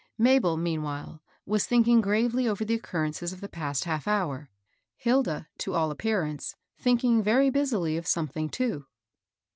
[0.17, 4.49] Mabel, meanwhile, was thinking gravely over the occurrences of the past half hour,—
[5.05, 8.87] Hilda, to all appearance, thinking very busily of something too.